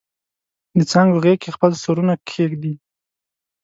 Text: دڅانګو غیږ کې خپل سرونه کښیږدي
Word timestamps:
دڅانګو 0.79 1.17
غیږ 1.23 1.37
کې 1.41 1.49
خپل 1.55 1.71
سرونه 1.83 2.13
کښیږدي 2.27 2.73